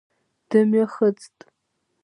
[0.49, 1.37] Дымҩахыҵт…